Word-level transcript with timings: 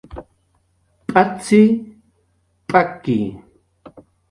"P'acx""i, 1.11 1.61
p'aki" 2.69 3.19